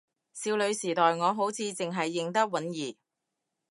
[0.33, 2.95] 少女時代我好似淨係認得允兒